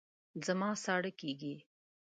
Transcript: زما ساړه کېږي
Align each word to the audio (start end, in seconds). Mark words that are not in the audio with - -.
زما 0.45 0.69
ساړه 0.83 1.11
کېږي 1.19 1.53